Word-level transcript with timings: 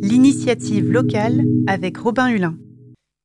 L'initiative 0.00 0.90
locale 0.90 1.44
avec 1.66 1.98
Robin 1.98 2.28
Hulin. 2.28 2.56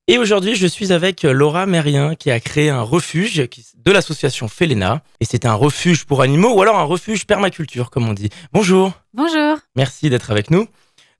Et 0.07 0.17
aujourd'hui, 0.17 0.55
je 0.55 0.67
suis 0.67 0.91
avec 0.91 1.23
Laura 1.23 1.65
Mérien 1.65 2.15
qui 2.15 2.29
a 2.29 2.39
créé 2.39 2.69
un 2.69 2.81
refuge 2.81 3.37
de 3.37 3.91
l'association 3.91 4.49
Felena. 4.49 5.01
Et 5.21 5.25
c'est 5.25 5.45
un 5.45 5.53
refuge 5.53 6.05
pour 6.05 6.21
animaux 6.21 6.53
ou 6.53 6.61
alors 6.61 6.77
un 6.77 6.83
refuge 6.83 7.25
permaculture, 7.25 7.89
comme 7.89 8.09
on 8.09 8.13
dit. 8.13 8.29
Bonjour. 8.51 8.91
Bonjour. 9.13 9.57
Merci 9.75 10.09
d'être 10.09 10.29
avec 10.29 10.51
nous. 10.51 10.67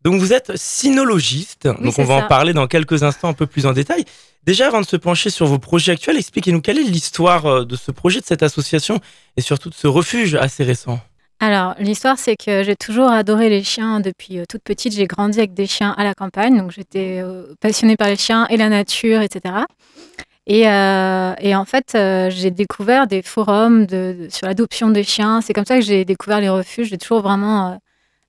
Donc 0.04 0.20
vous 0.20 0.34
êtes 0.34 0.58
sinologiste, 0.58 1.66
donc 1.66 1.98
on 1.98 2.04
va 2.04 2.16
en 2.16 2.28
parler 2.28 2.52
dans 2.52 2.68
quelques 2.68 3.04
instants 3.04 3.30
un 3.30 3.34
peu 3.34 3.48
plus 3.48 3.66
en 3.66 3.72
détail. 3.72 4.04
Déjà, 4.46 4.68
avant 4.68 4.82
de 4.82 4.86
se 4.86 4.98
pencher 4.98 5.30
sur 5.30 5.46
vos 5.46 5.60
projets 5.60 5.94
actuels, 5.94 6.18
expliquez-nous 6.18 6.60
quelle 6.60 6.78
est 6.78 6.84
l'histoire 6.84 7.46
euh, 7.46 7.64
de 7.64 7.78
ce 7.78 7.92
projet, 7.92 8.20
de 8.20 8.26
cette 8.26 8.44
association 8.44 9.00
et 9.38 9.42
surtout 9.42 9.70
de 9.70 9.76
ce 9.76 9.88
refuge 9.88 10.36
assez 10.36 10.66
récent. 10.66 11.00
Alors, 11.46 11.76
l'histoire, 11.78 12.18
c'est 12.18 12.38
que 12.38 12.64
j'ai 12.64 12.78
toujours 12.78 13.10
adoré 13.10 13.50
les 13.50 13.64
chiens 13.64 14.00
depuis 14.00 14.40
euh, 14.40 14.46
toute 14.48 14.64
petite. 14.64 14.94
J'ai 14.94 15.08
grandi 15.08 15.40
avec 15.40 15.54
des 15.54 15.68
chiens 15.68 15.94
à 15.98 16.06
la 16.06 16.14
campagne, 16.14 16.58
donc 16.58 16.72
j'étais 16.72 17.20
euh, 17.22 17.54
passionnée 17.60 17.98
par 17.98 18.08
les 18.08 18.16
chiens 18.16 18.48
et 18.48 18.56
la 18.56 18.70
nature, 18.70 19.22
etc. 19.22 19.56
Et, 20.48 20.66
en 20.66 21.66
fait, 21.66 21.98
j'ai 22.32 22.50
découvert 22.50 23.08
des 23.08 23.22
forums 23.22 23.86
sur 24.30 24.48
l'adoption 24.48 24.90
des 24.90 25.04
chiens. 25.04 25.42
C'est 25.42 25.52
comme 25.52 25.66
ça 25.66 25.76
que 25.76 25.84
j'ai 25.84 26.06
découvert 26.06 26.40
les 26.40 26.48
refuges. 26.48 26.88
J'ai 26.88 26.98
toujours 26.98 27.22
vraiment 27.22 27.78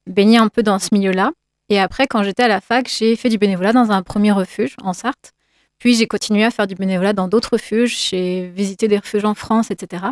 baigné 0.08 0.38
un 0.38 0.48
peu 0.48 0.64
dans 0.64 0.80
ce 0.80 0.88
milieu-là. 0.90 1.30
Et 1.68 1.78
après, 1.78 2.08
quand 2.08 2.24
j'étais 2.24 2.42
à 2.42 2.48
la 2.48 2.60
fac, 2.60 2.88
j'ai 2.88 3.14
fait 3.14 3.28
du 3.28 3.38
bénévolat 3.38 3.72
dans 3.72 3.92
un 3.92 4.02
premier 4.02 4.32
refuge 4.32 4.74
en 4.82 4.92
Sarthe. 4.92 5.30
Puis 5.78 5.94
j'ai 5.94 6.08
continué 6.08 6.42
à 6.42 6.50
faire 6.50 6.66
du 6.66 6.74
bénévolat 6.74 7.12
dans 7.12 7.28
d'autres 7.28 7.50
refuges. 7.52 7.96
J'ai 8.10 8.48
visité 8.48 8.88
des 8.88 8.98
refuges 8.98 9.24
en 9.24 9.34
France, 9.34 9.70
etc. 9.70 10.02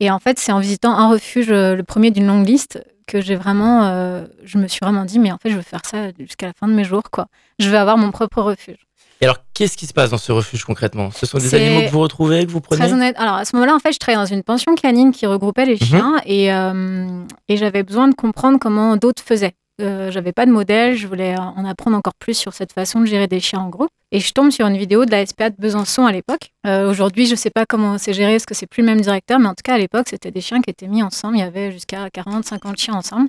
Et 0.00 0.10
en 0.10 0.18
fait, 0.18 0.38
c'est 0.38 0.52
en 0.52 0.60
visitant 0.60 0.92
un 0.92 1.10
refuge, 1.10 1.50
euh, 1.50 1.74
le 1.74 1.82
premier 1.82 2.10
d'une 2.10 2.26
longue 2.26 2.46
liste, 2.46 2.82
que 3.06 3.20
j'ai 3.20 3.34
vraiment, 3.34 3.86
euh, 3.86 4.26
je 4.44 4.58
me 4.58 4.68
suis 4.68 4.80
vraiment 4.80 5.04
dit, 5.04 5.18
mais 5.18 5.32
en 5.32 5.38
fait, 5.38 5.50
je 5.50 5.56
veux 5.56 5.62
faire 5.62 5.82
ça 5.84 6.10
jusqu'à 6.18 6.46
la 6.46 6.52
fin 6.52 6.68
de 6.68 6.74
mes 6.74 6.84
jours, 6.84 7.10
quoi. 7.10 7.26
Je 7.58 7.68
veux 7.68 7.78
avoir 7.78 7.96
mon 7.96 8.10
propre 8.10 8.42
refuge. 8.42 8.76
Et 9.20 9.24
alors, 9.24 9.38
qu'est-ce 9.52 9.76
qui 9.76 9.86
se 9.86 9.92
passe 9.92 10.10
dans 10.10 10.18
ce 10.18 10.30
refuge 10.30 10.64
concrètement? 10.64 11.10
Ce 11.10 11.26
sont 11.26 11.38
des 11.38 11.52
animaux 11.52 11.86
que 11.86 11.90
vous 11.90 11.98
retrouvez, 11.98 12.46
que 12.46 12.52
vous 12.52 12.60
prenez? 12.60 12.80
Très 12.80 12.92
honnête. 12.92 13.16
Alors, 13.18 13.34
à 13.34 13.44
ce 13.44 13.56
moment-là, 13.56 13.74
en 13.74 13.80
fait, 13.80 13.92
je 13.92 13.98
travaillais 13.98 14.24
dans 14.24 14.32
une 14.32 14.44
pension 14.44 14.76
canine 14.76 15.10
qui 15.10 15.26
regroupait 15.26 15.64
les 15.64 15.72
mhm. 15.72 15.86
chiens 15.86 16.16
et, 16.24 16.52
euh, 16.52 17.24
et 17.48 17.56
j'avais 17.56 17.82
besoin 17.82 18.06
de 18.06 18.14
comprendre 18.14 18.58
comment 18.60 18.96
d'autres 18.96 19.22
faisaient. 19.24 19.54
Euh, 19.80 20.10
j'avais 20.10 20.32
pas 20.32 20.44
de 20.44 20.50
modèle, 20.50 20.96
je 20.96 21.06
voulais 21.06 21.38
en 21.38 21.64
apprendre 21.64 21.96
encore 21.96 22.14
plus 22.14 22.34
sur 22.34 22.52
cette 22.52 22.72
façon 22.72 23.00
de 23.00 23.06
gérer 23.06 23.28
des 23.28 23.38
chiens 23.38 23.60
en 23.60 23.68
groupe. 23.68 23.90
Et 24.10 24.20
je 24.20 24.32
tombe 24.32 24.50
sur 24.50 24.66
une 24.66 24.76
vidéo 24.76 25.04
de 25.04 25.10
la 25.10 25.24
SPA 25.24 25.50
de 25.50 25.56
Besançon 25.56 26.06
à 26.06 26.12
l'époque. 26.12 26.52
Euh, 26.66 26.90
aujourd'hui, 26.90 27.26
je 27.26 27.36
sais 27.36 27.50
pas 27.50 27.64
comment 27.66 27.98
c'est 27.98 28.12
géré, 28.12 28.32
parce 28.32 28.46
que 28.46 28.54
c'est 28.54 28.66
plus 28.66 28.82
le 28.82 28.86
même 28.86 29.00
directeur, 29.00 29.38
mais 29.38 29.46
en 29.46 29.54
tout 29.54 29.62
cas, 29.62 29.74
à 29.74 29.78
l'époque, 29.78 30.08
c'était 30.08 30.30
des 30.30 30.40
chiens 30.40 30.60
qui 30.60 30.70
étaient 30.70 30.88
mis 30.88 31.02
ensemble. 31.02 31.36
Il 31.36 31.40
y 31.40 31.42
avait 31.42 31.70
jusqu'à 31.70 32.10
40, 32.10 32.44
50 32.44 32.76
chiens 32.76 32.94
ensemble. 32.94 33.28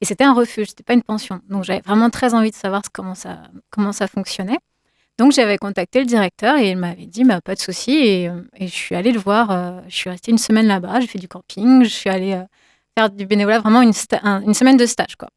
Et 0.00 0.04
c'était 0.04 0.24
un 0.24 0.34
refuge, 0.34 0.68
c'était 0.68 0.84
pas 0.84 0.92
une 0.94 1.02
pension. 1.02 1.40
Donc 1.48 1.64
j'avais 1.64 1.80
vraiment 1.80 2.10
très 2.10 2.34
envie 2.34 2.50
de 2.50 2.56
savoir 2.56 2.82
comment 2.92 3.16
ça, 3.16 3.42
comment 3.70 3.92
ça 3.92 4.06
fonctionnait. 4.06 4.58
Donc 5.18 5.32
j'avais 5.32 5.58
contacté 5.58 5.98
le 5.98 6.06
directeur 6.06 6.56
et 6.58 6.70
il 6.70 6.76
m'avait 6.76 7.06
dit 7.06 7.24
bah, 7.24 7.40
pas 7.40 7.56
de 7.56 7.60
souci. 7.60 7.90
Et, 7.92 8.28
euh, 8.28 8.42
et, 8.56 8.68
je 8.68 8.74
suis 8.74 8.94
allée 8.94 9.10
le 9.10 9.18
voir. 9.18 9.82
je 9.88 9.96
suis 9.96 10.08
restée 10.10 10.30
une 10.30 10.38
semaine 10.38 10.68
là-bas, 10.68 11.00
j'ai 11.00 11.08
fait 11.08 11.18
du 11.18 11.26
camping, 11.26 11.82
je 11.82 11.88
suis 11.88 12.10
allée 12.10 12.40
faire 12.96 13.10
du 13.10 13.26
bénévolat, 13.26 13.58
vraiment 13.58 13.82
une, 13.82 13.92
une 14.46 14.54
semaine 14.54 14.76
de 14.76 14.86
stage. 14.86 15.16
quoi. 15.16 15.30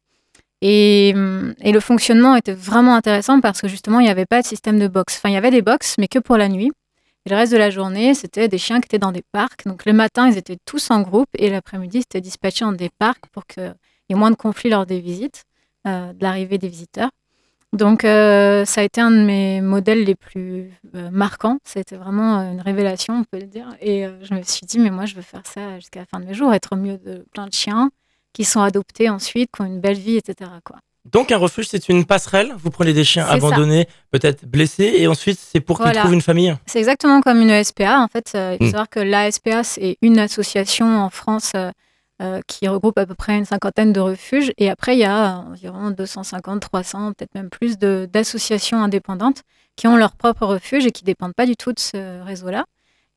Et, 0.62 1.12
le 1.12 1.80
fonctionnement 1.80 2.36
était 2.36 2.54
vraiment 2.54 2.94
intéressant 2.94 3.40
parce 3.40 3.60
que 3.60 3.68
justement, 3.68 3.98
il 3.98 4.04
n'y 4.04 4.10
avait 4.10 4.26
pas 4.26 4.40
de 4.40 4.46
système 4.46 4.78
de 4.78 4.86
box. 4.86 5.16
Enfin, 5.18 5.28
il 5.28 5.32
y 5.32 5.36
avait 5.36 5.50
des 5.50 5.60
box, 5.60 5.96
mais 5.98 6.06
que 6.06 6.20
pour 6.20 6.36
la 6.36 6.48
nuit. 6.48 6.70
Et 7.26 7.30
le 7.30 7.36
reste 7.36 7.52
de 7.52 7.58
la 7.58 7.70
journée, 7.70 8.14
c'était 8.14 8.48
des 8.48 8.58
chiens 8.58 8.80
qui 8.80 8.86
étaient 8.86 8.98
dans 8.98 9.12
des 9.12 9.24
parcs. 9.32 9.66
Donc 9.66 9.84
le 9.84 9.92
matin, 9.92 10.28
ils 10.28 10.38
étaient 10.38 10.58
tous 10.64 10.90
en 10.90 11.02
groupe 11.02 11.28
et 11.36 11.50
l'après-midi, 11.50 12.00
c'était 12.00 12.20
dispatché 12.20 12.64
dans 12.64 12.72
des 12.72 12.90
parcs 12.96 13.26
pour 13.32 13.44
qu'il 13.46 13.74
y 14.08 14.12
ait 14.12 14.16
moins 14.16 14.30
de 14.30 14.36
conflits 14.36 14.70
lors 14.70 14.86
des 14.86 15.00
visites, 15.00 15.44
euh, 15.86 16.12
de 16.12 16.22
l'arrivée 16.22 16.58
des 16.58 16.68
visiteurs. 16.68 17.10
Donc 17.72 18.04
euh, 18.04 18.64
ça 18.64 18.82
a 18.82 18.84
été 18.84 19.00
un 19.00 19.10
de 19.10 19.24
mes 19.24 19.60
modèles 19.60 20.04
les 20.04 20.14
plus 20.14 20.70
euh, 20.94 21.10
marquants. 21.10 21.58
C'était 21.64 21.96
vraiment 21.96 22.38
une 22.38 22.60
révélation, 22.60 23.14
on 23.18 23.24
peut 23.24 23.40
le 23.40 23.46
dire. 23.48 23.68
Et 23.80 24.04
je 24.22 24.34
me 24.34 24.42
suis 24.42 24.66
dit, 24.66 24.78
mais 24.78 24.90
moi, 24.90 25.06
je 25.06 25.14
veux 25.14 25.22
faire 25.22 25.46
ça 25.46 25.76
jusqu'à 25.76 26.00
la 26.00 26.06
fin 26.06 26.20
de 26.20 26.26
mes 26.26 26.34
jours, 26.34 26.52
être 26.54 26.72
au 26.72 26.76
mieux 26.76 26.98
de 26.98 27.24
plein 27.32 27.46
de 27.46 27.52
chiens 27.52 27.90
qui 28.32 28.44
sont 28.44 28.60
adoptés 28.60 29.08
ensuite, 29.08 29.50
qui 29.54 29.62
ont 29.62 29.66
une 29.66 29.80
belle 29.80 29.98
vie, 29.98 30.16
etc. 30.16 30.50
Quoi. 30.64 30.78
Donc 31.04 31.32
un 31.32 31.36
refuge, 31.36 31.66
c'est 31.68 31.88
une 31.88 32.04
passerelle. 32.04 32.54
Vous 32.58 32.70
prenez 32.70 32.92
des 32.92 33.02
chiens 33.02 33.26
abandonnés, 33.26 33.88
peut-être 34.12 34.46
blessés, 34.46 34.92
et 34.98 35.08
ensuite 35.08 35.38
c'est 35.38 35.60
pour 35.60 35.82
qu'ils 35.82 35.92
trouvent 35.92 36.14
une 36.14 36.20
famille. 36.20 36.56
C'est 36.66 36.78
exactement 36.78 37.20
comme 37.20 37.40
une 37.40 37.64
SPA. 37.64 38.00
En 38.00 38.08
fait, 38.08 38.32
euh, 38.34 38.52
il 38.54 38.58
faut 38.58 38.64
hmm. 38.64 38.70
savoir 38.70 38.88
que 38.88 39.00
l'ASPA, 39.00 39.64
c'est 39.64 39.96
une 40.00 40.18
association 40.20 40.86
en 40.86 41.10
France 41.10 41.52
euh, 41.56 41.70
euh, 42.22 42.40
qui 42.46 42.68
regroupe 42.68 42.98
à 42.98 43.06
peu 43.06 43.16
près 43.16 43.36
une 43.36 43.44
cinquantaine 43.44 43.92
de 43.92 43.98
refuges. 43.98 44.52
Et 44.58 44.70
après, 44.70 44.94
il 44.94 45.00
y 45.00 45.04
a 45.04 45.38
environ 45.50 45.90
250, 45.90 46.60
300, 46.60 47.14
peut-être 47.14 47.34
même 47.34 47.50
plus 47.50 47.78
d'associations 47.78 48.80
indépendantes 48.80 49.42
qui 49.74 49.88
ont 49.88 49.96
leur 49.96 50.12
propre 50.12 50.46
refuge 50.46 50.86
et 50.86 50.92
qui 50.92 51.02
dépendent 51.02 51.34
pas 51.34 51.46
du 51.46 51.56
tout 51.56 51.72
de 51.72 51.80
ce 51.80 52.22
réseau-là. 52.22 52.64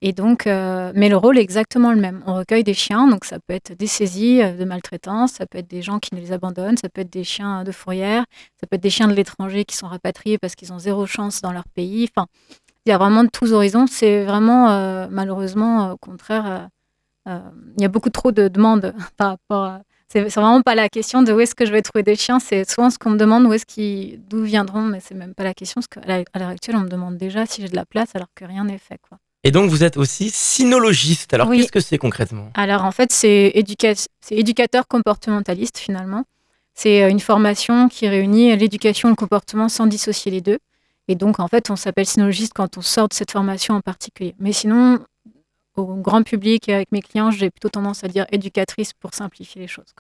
Et 0.02 0.12
donc, 0.12 0.46
euh, 0.46 0.92
mais 0.94 1.10
le 1.10 1.18
rôle 1.18 1.38
est 1.38 1.42
exactement 1.42 1.92
le 1.92 2.00
même. 2.00 2.22
On 2.28 2.36
recueille 2.36 2.64
des 2.64 2.74
chiens, 2.74 3.08
donc 3.08 3.26
ça 3.26 3.40
peut 3.40 3.54
être 3.54 3.74
des 3.74 3.88
saisies 3.88 4.42
euh, 4.42 4.52
de 4.56 4.66
maltraitance, 4.66 5.34
ça 5.34 5.46
peut 5.46 5.58
être 5.58 5.70
des 5.70 5.82
gens 5.82 6.00
qui 6.00 6.14
les 6.16 6.32
abandonnent, 6.32 6.78
ça 6.78 6.90
peut 6.90 7.02
être 7.02 7.12
des 7.12 7.24
chiens 7.24 7.64
de 7.64 7.72
fourrière, 7.72 8.26
ça 8.60 8.68
peut 8.68 8.76
être 8.76 8.84
des 8.84 8.90
chiens 8.90 9.08
de 9.08 9.14
l'étranger 9.14 9.64
qui 9.64 9.76
sont 9.76 9.88
rapatriés 9.88 10.38
parce 10.38 10.56
qu'ils 10.56 10.74
ont 10.74 10.80
zéro 10.80 11.06
chance 11.06 11.42
dans 11.42 11.54
leur 11.54 11.64
pays. 11.74 12.10
Enfin, 12.16 12.28
il 12.86 12.90
y 12.90 12.94
a 12.94 12.98
vraiment 12.98 13.24
de 13.24 13.30
tous 13.30 13.54
horizons. 13.54 13.88
C'est 13.88 14.26
vraiment, 14.26 14.70
euh, 14.70 15.08
malheureusement, 15.10 15.92
au 15.94 15.98
contraire, 15.98 16.70
il 17.26 17.82
y 17.82 17.86
a 17.86 17.88
beaucoup 17.88 18.12
trop 18.12 18.32
de 18.32 18.48
demandes 18.48 18.94
par 19.18 19.30
rapport 19.30 19.64
à. 19.64 19.82
C'est 20.08 20.30
vraiment 20.30 20.62
pas 20.62 20.76
la 20.76 20.88
question 20.88 21.24
de 21.24 21.34
où 21.34 21.40
est-ce 21.40 21.56
que 21.56 21.66
je 21.66 21.72
vais 21.72 21.82
trouver 21.82 22.04
des 22.04 22.16
chiens, 22.16 22.40
c'est 22.40 22.70
souvent 22.70 22.90
ce 22.90 23.00
qu'on 23.00 23.10
me 23.10 23.18
demande 23.18 23.46
où 23.48 23.54
est-ce 23.54 23.66
qu'ils, 23.66 24.22
d'où 24.30 24.44
viendront, 24.44 24.84
mais 24.84 25.00
c'est 25.00 25.16
même 25.16 25.34
pas 25.34 25.44
la 25.44 25.54
question, 25.56 25.82
parce 25.82 26.06
qu'à 26.06 26.40
l'heure 26.40 26.50
actuelle, 26.50 26.76
on 26.76 26.82
me 26.82 26.90
demande 26.90 27.18
déjà 27.18 27.46
si 27.48 27.62
j'ai 27.62 27.70
de 27.70 27.76
la 27.76 27.86
place 27.86 28.16
alors 28.16 28.30
que 28.36 28.46
rien 28.46 28.66
n'est 28.66 28.78
fait, 28.78 29.00
quoi. 29.10 29.18
Et 29.46 29.52
donc, 29.52 29.70
vous 29.70 29.84
êtes 29.84 29.96
aussi 29.96 30.32
sinologiste. 30.32 31.32
Alors, 31.36 31.52
qu'est-ce 31.52 31.72
que 31.72 31.80
c'est 31.80 32.00
concrètement? 32.00 32.50
Alors, 32.56 32.84
en 32.84 32.92
fait, 32.92 33.12
c'est 33.12 33.54
éducateur 34.32 34.88
comportementaliste, 34.88 35.78
finalement. 35.78 36.24
C'est 36.74 37.04
euh, 37.04 37.10
une 37.10 37.20
formation 37.20 37.88
qui 37.88 38.08
réunit 38.08 38.58
l'éducation 38.58 39.08
et 39.08 39.12
le 39.12 39.16
comportement 39.16 39.70
sans 39.70 39.86
dissocier 39.86 40.32
les 40.32 40.42
deux. 40.42 40.58
Et 41.08 41.14
donc, 41.14 41.40
en 41.40 41.48
fait, 41.48 41.70
on 41.70 41.76
s'appelle 41.76 42.08
sinologiste 42.08 42.54
quand 42.56 42.80
on 42.80 42.82
sort 42.82 43.08
de 43.08 43.14
cette 43.14 43.30
formation 43.30 43.76
en 43.76 43.82
particulier. 43.82 44.34
Mais 44.40 44.52
sinon, 44.52 44.98
au 45.76 45.94
grand 45.94 46.24
public 46.24 46.68
et 46.68 46.74
avec 46.74 46.92
mes 46.92 47.04
clients, 47.04 47.30
j'ai 47.30 47.52
plutôt 47.52 47.70
tendance 47.70 48.04
à 48.04 48.08
dire 48.08 48.26
éducatrice 48.32 48.94
pour 48.94 49.14
simplifier 49.14 49.62
les 49.62 49.68
choses. 49.68 49.94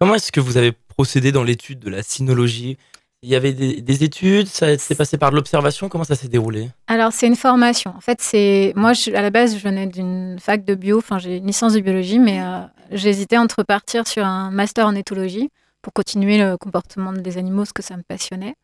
Comment 0.00 0.14
est-ce 0.14 0.32
que 0.32 0.40
vous 0.40 0.56
avez 0.56 0.72
procédé 0.72 1.32
dans 1.32 1.44
l'étude 1.44 1.80
de 1.80 1.90
la 1.90 2.02
sinologie? 2.02 2.78
Il 3.22 3.30
y 3.30 3.34
avait 3.34 3.52
des, 3.52 4.04
études, 4.04 4.46
ça 4.46 4.76
s'est 4.78 4.94
passé 4.94 5.18
par 5.18 5.30
de 5.30 5.36
l'observation. 5.36 5.88
Comment 5.88 6.04
ça 6.04 6.14
s'est 6.14 6.28
déroulé? 6.28 6.70
Alors 6.86 7.12
c'est 7.12 7.26
une 7.26 7.36
formation. 7.36 7.92
En 7.96 8.00
fait, 8.00 8.20
c'est 8.20 8.72
moi 8.76 8.92
à 9.14 9.22
la 9.22 9.30
base 9.30 9.56
je 9.56 9.62
venais 9.62 9.86
d'une 9.86 10.38
fac 10.38 10.64
de 10.64 10.74
bio. 10.74 10.98
Enfin 10.98 11.18
j'ai 11.18 11.38
une 11.38 11.46
licence 11.46 11.72
de 11.72 11.80
biologie, 11.80 12.18
mais 12.18 12.40
euh, 12.40 12.60
j'hésitais 12.92 13.38
entre 13.38 13.62
partir 13.62 14.06
sur 14.06 14.24
un 14.24 14.50
master 14.50 14.86
en 14.86 14.94
éthologie 14.94 15.50
pour 15.82 15.92
continuer 15.92 16.38
le 16.38 16.56
comportement 16.56 17.12
des 17.12 17.38
animaux, 17.38 17.64
ce 17.64 17.72
que 17.72 17.82
ça 17.82 17.96
me 17.96 18.02
passionnait. 18.02 18.54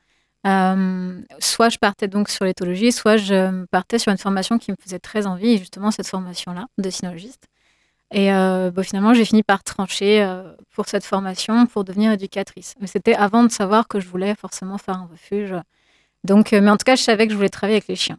Euh, 0.46 1.20
soit 1.38 1.68
je 1.68 1.78
partais 1.78 2.08
donc 2.08 2.28
sur 2.28 2.44
l'éthologie, 2.44 2.92
soit 2.92 3.16
je 3.16 3.64
partais 3.66 3.98
sur 3.98 4.10
une 4.10 4.18
formation 4.18 4.58
qui 4.58 4.72
me 4.72 4.76
faisait 4.82 4.98
très 4.98 5.26
envie, 5.26 5.52
et 5.52 5.58
justement 5.58 5.90
cette 5.90 6.08
formation-là 6.08 6.66
de 6.78 6.90
cynologiste. 6.90 7.44
Et 8.12 8.32
euh, 8.32 8.70
bah, 8.70 8.82
finalement, 8.82 9.14
j'ai 9.14 9.24
fini 9.24 9.42
par 9.42 9.64
trancher 9.64 10.22
euh, 10.22 10.52
pour 10.74 10.86
cette 10.86 11.04
formation 11.04 11.66
pour 11.66 11.84
devenir 11.84 12.12
éducatrice. 12.12 12.74
Mais 12.80 12.86
c'était 12.86 13.14
avant 13.14 13.42
de 13.42 13.50
savoir 13.50 13.88
que 13.88 14.00
je 14.00 14.06
voulais 14.06 14.34
forcément 14.34 14.78
faire 14.78 14.96
un 14.96 15.08
refuge. 15.10 15.54
Donc, 16.22 16.52
euh, 16.52 16.60
mais 16.60 16.70
en 16.70 16.76
tout 16.76 16.84
cas, 16.84 16.94
je 16.94 17.02
savais 17.02 17.26
que 17.26 17.32
je 17.32 17.36
voulais 17.36 17.48
travailler 17.48 17.76
avec 17.76 17.88
les 17.88 17.96
chiens. 17.96 18.18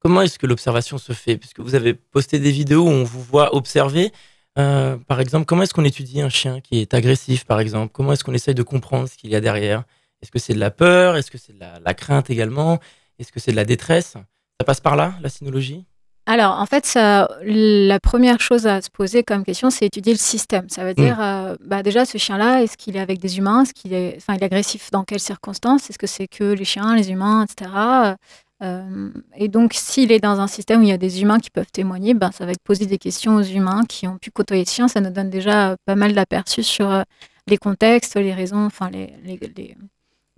Comment 0.00 0.22
est-ce 0.22 0.38
que 0.38 0.46
l'observation 0.46 0.98
se 0.98 1.12
fait? 1.12 1.36
Puisque 1.36 1.60
vous 1.60 1.76
avez 1.76 1.94
posté 1.94 2.40
des 2.40 2.50
vidéos 2.50 2.84
où 2.84 2.90
on 2.90 3.04
vous 3.04 3.22
voit 3.22 3.54
observer. 3.54 4.12
par 4.54 5.20
exemple, 5.20 5.46
comment 5.46 5.62
est-ce 5.62 5.72
qu'on 5.72 5.84
étudie 5.84 6.20
un 6.20 6.28
chien 6.28 6.60
qui 6.60 6.80
est 6.80 6.92
agressif, 6.92 7.44
par 7.44 7.60
exemple? 7.60 7.92
Comment 7.92 8.12
est-ce 8.12 8.24
qu'on 8.24 8.34
essaye 8.34 8.54
de 8.54 8.64
comprendre 8.64 9.08
ce 9.08 9.16
qu'il 9.16 9.30
y 9.30 9.36
a 9.36 9.40
derrière? 9.40 9.84
Est-ce 10.20 10.32
que 10.32 10.40
c'est 10.40 10.54
de 10.54 10.58
la 10.58 10.72
peur? 10.72 11.16
Est-ce 11.16 11.30
que 11.30 11.38
c'est 11.38 11.52
de 11.52 11.60
la, 11.60 11.78
la 11.78 11.94
crainte 11.94 12.28
également? 12.30 12.80
Est-ce 13.20 13.30
que 13.30 13.38
c'est 13.38 13.52
de 13.52 13.56
la 13.56 13.64
détresse? 13.64 14.16
Ça 14.60 14.64
passe 14.66 14.80
par 14.80 14.96
là, 14.96 15.14
la 15.20 15.28
cynologie 15.28 15.86
alors, 16.24 16.60
en 16.60 16.66
fait, 16.66 16.94
la 16.94 17.98
première 18.00 18.40
chose 18.40 18.66
à 18.66 18.80
se 18.80 18.90
poser 18.90 19.24
comme 19.24 19.44
question, 19.44 19.70
c'est 19.70 19.86
étudier 19.86 20.12
le 20.12 20.18
système. 20.18 20.68
Ça 20.68 20.84
veut 20.84 20.94
dire, 20.94 21.16
mm. 21.16 21.22
euh, 21.22 21.56
bah, 21.64 21.82
déjà, 21.82 22.04
ce 22.04 22.16
chien-là, 22.16 22.62
est-ce 22.62 22.76
qu'il 22.76 22.96
est 22.96 23.00
avec 23.00 23.18
des 23.18 23.38
humains? 23.38 23.62
Est-ce 23.62 23.74
qu'il 23.74 23.92
est, 23.92 24.14
enfin, 24.18 24.34
il 24.34 24.42
est 24.42 24.46
agressif? 24.46 24.90
Dans 24.92 25.02
quelles 25.02 25.20
circonstances? 25.20 25.90
Est-ce 25.90 25.98
que 25.98 26.06
c'est 26.06 26.28
que 26.28 26.44
les 26.44 26.64
chiens, 26.64 26.94
les 26.94 27.10
humains, 27.10 27.44
etc. 27.44 28.14
Euh, 28.62 29.10
et 29.34 29.48
donc, 29.48 29.72
s'il 29.74 30.12
est 30.12 30.20
dans 30.20 30.38
un 30.38 30.46
système 30.46 30.80
où 30.80 30.82
il 30.84 30.90
y 30.90 30.92
a 30.92 30.98
des 30.98 31.22
humains 31.22 31.40
qui 31.40 31.50
peuvent 31.50 31.72
témoigner, 31.72 32.14
ben, 32.14 32.30
ça 32.30 32.46
va 32.46 32.52
être 32.52 32.62
poser 32.62 32.86
des 32.86 32.98
questions 32.98 33.34
aux 33.34 33.42
humains 33.42 33.82
qui 33.88 34.06
ont 34.06 34.18
pu 34.18 34.30
côtoyer 34.30 34.64
ce 34.64 34.74
chien. 34.74 34.88
Ça 34.88 35.00
nous 35.00 35.10
donne 35.10 35.30
déjà 35.30 35.76
pas 35.86 35.96
mal 35.96 36.12
d'aperçus 36.12 36.62
sur 36.62 36.88
euh, 36.88 37.02
les 37.48 37.58
contextes, 37.58 38.14
les 38.14 38.32
raisons, 38.32 38.64
enfin, 38.66 38.90
les, 38.90 39.12
les 39.24 39.40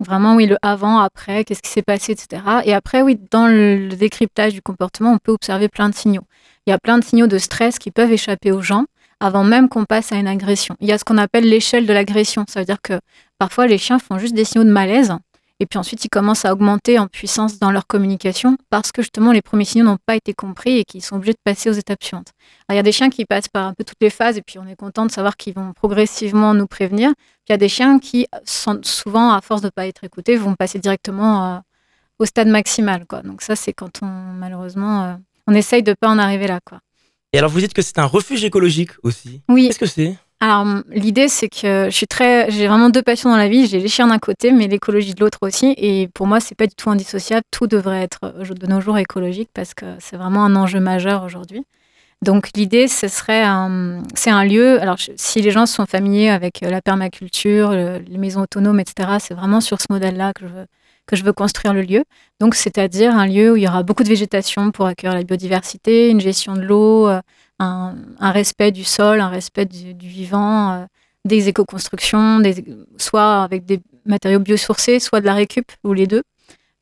Vraiment, 0.05 0.35
oui, 0.35 0.45
le 0.45 0.57
avant, 0.61 0.99
après, 0.99 1.43
qu'est-ce 1.43 1.61
qui 1.61 1.69
s'est 1.71 1.81
passé, 1.81 2.11
etc. 2.11 2.41
Et 2.65 2.73
après, 2.73 3.01
oui, 3.01 3.19
dans 3.31 3.47
le 3.47 3.89
décryptage 3.89 4.53
du 4.53 4.61
comportement, 4.61 5.13
on 5.13 5.17
peut 5.17 5.31
observer 5.31 5.67
plein 5.69 5.89
de 5.89 5.95
signaux. 5.95 6.23
Il 6.65 6.69
y 6.69 6.73
a 6.73 6.79
plein 6.79 6.97
de 6.97 7.03
signaux 7.03 7.27
de 7.27 7.37
stress 7.37 7.79
qui 7.79 7.91
peuvent 7.91 8.11
échapper 8.11 8.51
aux 8.51 8.61
gens. 8.61 8.85
avant 9.21 9.45
même 9.45 9.69
qu'on 9.69 9.85
passe 9.85 10.11
à 10.11 10.17
une 10.17 10.27
agression. 10.27 10.75
Il 10.81 10.89
y 10.89 10.91
a 10.91 10.97
ce 10.97 11.05
qu'on 11.05 11.17
appelle 11.17 11.47
l'échelle 11.47 11.85
de 11.87 11.93
l'agression. 11.93 12.43
Ça 12.49 12.59
veut 12.59 12.65
dire 12.65 12.81
que 12.81 12.99
parfois 13.39 13.65
les 13.65 13.77
chiens 13.77 13.97
font 13.97 14.17
juste 14.17 14.35
des 14.35 14.43
signaux 14.43 14.65
de 14.65 14.71
malaise 14.71 15.13
et 15.59 15.65
puis 15.65 15.79
ensuite 15.79 16.03
ils 16.03 16.09
commencent 16.09 16.45
à 16.45 16.53
augmenter 16.53 16.99
en 16.99 17.07
puissance 17.07 17.59
dans 17.59 17.71
leur 17.71 17.87
communication 17.87 18.57
parce 18.69 18.91
que 18.91 19.01
justement 19.01 19.31
les 19.31 19.41
premiers 19.41 19.65
signaux 19.65 19.85
n'ont 19.85 19.97
pas 20.05 20.15
été 20.15 20.33
compris 20.33 20.79
et 20.79 20.83
qu'ils 20.85 21.01
sont 21.01 21.15
obligés 21.15 21.33
de 21.33 21.39
passer 21.43 21.69
aux 21.69 21.73
étapes 21.73 22.03
suivantes. 22.03 22.31
il 22.69 22.75
y 22.75 22.79
a 22.79 22.83
des 22.83 22.91
chiens 22.91 23.09
qui 23.09 23.25
passent 23.25 23.47
par 23.47 23.67
un 23.67 23.73
peu 23.73 23.83
toutes 23.83 24.01
les 24.01 24.09
phases 24.09 24.37
et 24.37 24.41
puis 24.41 24.59
on 24.59 24.67
est 24.67 24.75
content 24.75 25.05
de 25.05 25.11
savoir 25.11 25.37
qu'ils 25.37 25.53
vont 25.53 25.73
progressivement 25.73 26.53
nous 26.53 26.67
prévenir. 26.67 27.13
Puis 27.15 27.49
il 27.49 27.53
y 27.53 27.55
a 27.55 27.57
des 27.57 27.69
chiens 27.69 27.99
qui, 27.99 28.27
souvent, 28.45 29.31
à 29.31 29.41
force 29.41 29.61
de 29.61 29.67
ne 29.67 29.71
pas 29.71 29.87
être 29.87 30.03
écoutés, 30.03 30.35
vont 30.35 30.55
passer 30.55 30.79
directement 30.79 31.55
euh, 31.55 31.59
au 32.19 32.25
stade 32.25 32.47
maximal. 32.47 33.05
Quoi. 33.05 33.21
Donc 33.21 33.41
ça 33.41 33.55
c'est 33.55 33.73
quand 33.73 34.01
on 34.01 34.07
malheureusement 34.07 35.03
euh, 35.03 35.15
on 35.47 35.53
essaye 35.53 35.83
de 35.83 35.91
ne 35.91 35.95
pas 35.95 36.09
en 36.09 36.17
arriver 36.17 36.47
là. 36.47 36.59
Quoi. 36.65 36.79
Et 37.35 37.37
alors, 37.37 37.51
vous 37.51 37.59
dites 37.59 37.73
que 37.73 37.81
c'est 37.81 37.99
un 37.99 38.05
refuge 38.05 38.45
écologique 38.45 38.91
aussi. 39.03 39.41
Oui. 39.49 39.67
Qu'est-ce 39.67 39.79
que 39.79 39.85
c'est? 39.85 40.15
Alors, 40.41 40.65
l'idée, 40.89 41.27
c'est 41.29 41.47
que 41.47 41.85
je 41.89 41.95
suis 41.95 42.07
très, 42.07 42.51
j'ai 42.51 42.67
vraiment 42.67 42.89
deux 42.89 43.01
passions 43.01 43.29
dans 43.29 43.37
la 43.37 43.47
vie. 43.47 43.67
J'ai 43.67 43.79
les 43.79 43.87
chiens 43.87 44.07
d'un 44.07 44.19
côté, 44.19 44.51
mais 44.51 44.67
l'écologie 44.67 45.13
de 45.13 45.19
l'autre 45.21 45.39
aussi. 45.41 45.73
Et 45.77 46.09
pour 46.13 46.27
moi, 46.27 46.39
c'est 46.39 46.55
pas 46.55 46.67
du 46.67 46.75
tout 46.75 46.89
indissociable. 46.89 47.43
Tout 47.51 47.67
devrait 47.67 48.01
être 48.03 48.19
euh, 48.23 48.43
de 48.43 48.67
nos 48.67 48.81
jours 48.81 48.97
écologique 48.97 49.49
parce 49.53 49.73
que 49.73 49.85
c'est 49.99 50.17
vraiment 50.17 50.43
un 50.43 50.55
enjeu 50.55 50.79
majeur 50.79 51.23
aujourd'hui. 51.23 51.63
Donc, 52.21 52.49
l'idée, 52.55 52.87
ce 52.87 53.07
serait 53.07 53.43
un, 53.43 54.03
c'est 54.13 54.29
un 54.29 54.43
lieu. 54.43 54.81
Alors, 54.81 54.97
si 55.15 55.41
les 55.41 55.51
gens 55.51 55.65
sont 55.65 55.85
familiers 55.85 56.29
avec 56.29 56.63
euh, 56.63 56.69
la 56.69 56.81
permaculture, 56.81 57.71
les 57.71 58.17
maisons 58.17 58.41
autonomes, 58.41 58.79
etc., 58.79 59.17
c'est 59.19 59.33
vraiment 59.33 59.61
sur 59.61 59.79
ce 59.81 59.87
modèle-là 59.89 60.33
que 60.33 60.47
je 60.47 60.65
que 61.07 61.15
je 61.15 61.23
veux 61.23 61.33
construire 61.33 61.73
le 61.75 61.83
lieu. 61.83 62.03
Donc, 62.39 62.55
c'est-à-dire 62.55 63.15
un 63.15 63.27
lieu 63.27 63.53
où 63.53 63.55
il 63.55 63.63
y 63.63 63.67
aura 63.67 63.83
beaucoup 63.83 64.03
de 64.03 64.09
végétation 64.09 64.71
pour 64.71 64.87
accueillir 64.87 65.15
la 65.15 65.23
biodiversité, 65.23 66.09
une 66.09 66.19
gestion 66.19 66.55
de 66.55 66.61
l'eau, 66.61 67.07
euh, 67.61 67.91
un, 68.19 68.31
respect 68.31 68.71
du 68.71 68.83
sol, 68.83 69.21
un 69.21 69.29
respect 69.29 69.65
du, 69.65 70.07
vivant, 70.07 70.71
euh, 70.71 70.85
des 71.25 71.47
éco-constructions, 71.49 72.41
soit 72.97 73.43
avec 73.43 73.65
des 73.65 73.79
matériaux 74.05 74.39
biosourcés, 74.39 74.99
soit 74.99 75.21
de 75.21 75.25
la 75.25 75.33
récup, 75.33 75.71
ou 75.83 75.93
les 75.93 76.07
deux. 76.07 76.23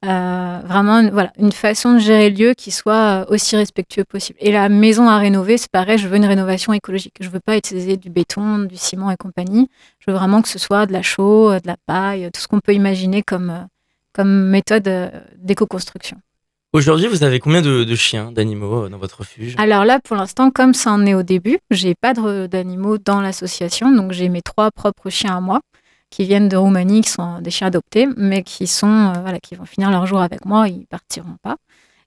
Euh, 0.05 0.59
vraiment, 0.65 1.01
voilà, 1.11 1.31
une 1.39 1.53
façon 1.53 1.93
de 1.93 1.99
gérer 1.99 2.29
le 2.29 2.35
lieu 2.35 2.53
qui 2.53 2.71
soit 2.71 3.25
aussi 3.29 3.55
respectueux 3.55 4.03
possible. 4.03 4.37
Et 4.41 4.51
la 4.51 4.67
maison 4.67 5.07
à 5.07 5.17
rénover, 5.17 5.57
c'est 5.57 5.71
pareil, 5.71 5.97
je 5.97 6.09
veux 6.09 6.17
une 6.17 6.25
rénovation 6.25 6.73
écologique. 6.73 7.15
Je 7.21 7.29
veux 7.29 7.39
pas 7.39 7.55
utiliser 7.55 7.95
du 7.95 8.09
béton, 8.09 8.59
du 8.59 8.75
ciment 8.75 9.11
et 9.11 9.15
compagnie. 9.15 9.69
Je 9.99 10.11
veux 10.11 10.17
vraiment 10.17 10.41
que 10.41 10.49
ce 10.49 10.59
soit 10.59 10.85
de 10.87 10.91
la 10.91 11.01
chaux, 11.01 11.53
de 11.53 11.67
la 11.67 11.77
paille, 11.85 12.29
tout 12.33 12.41
ce 12.41 12.49
qu'on 12.49 12.59
peut 12.59 12.73
imaginer 12.73 13.23
comme, 13.23 13.67
comme 14.13 14.49
méthode 14.49 14.87
euh, 14.87 15.09
d'éco-construction. 15.37 16.17
Aujourd'hui, 16.73 17.05
vous 17.05 17.23
avez 17.23 17.39
combien 17.39 17.61
de, 17.61 17.95
chiens, 17.95 18.31
d'animaux 18.31 18.85
euh, 18.85 18.89
dans 18.89 18.97
votre 18.97 19.19
refuge? 19.19 19.53
Alors 19.59 19.85
là, 19.85 19.99
pour 19.99 20.15
l'instant, 20.15 20.49
comme 20.49 20.73
ça 20.73 20.91
en 20.91 21.05
est 21.05 21.13
au 21.13 21.21
début, 21.21 21.59
j'ai 21.69 21.93
pas 21.93 22.13
d'animaux 22.13 22.97
dans 22.97 23.21
l'association, 23.21 23.91
donc 23.91 24.11
j'ai 24.11 24.27
mes 24.27 24.41
trois 24.41 24.71
propres 24.71 25.11
chiens 25.11 25.37
à 25.37 25.39
moi 25.39 25.61
qui 26.09 26.25
viennent 26.25 26.49
de 26.49 26.57
Roumanie, 26.57 27.01
qui 27.01 27.11
sont 27.11 27.41
des 27.41 27.51
chiens 27.51 27.67
adoptés, 27.67 28.07
mais 28.17 28.41
qui 28.41 28.65
sont 28.65 28.87
euh, 28.87 29.19
voilà, 29.21 29.39
qui 29.39 29.53
vont 29.53 29.65
finir 29.65 29.91
leur 29.91 30.07
jour 30.07 30.19
avec 30.19 30.45
moi, 30.45 30.67
ils 30.67 30.87
partiront 30.87 31.37
pas. 31.43 31.57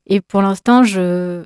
Et 0.05 0.21
pour 0.21 0.43
l'instant, 0.43 0.83
je, 0.83 1.45